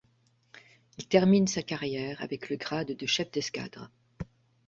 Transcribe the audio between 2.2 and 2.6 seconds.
avec le